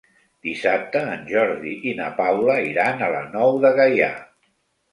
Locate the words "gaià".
3.81-4.13